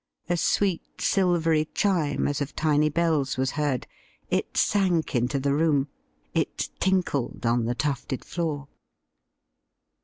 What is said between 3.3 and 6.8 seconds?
was heard. It sank into the room; it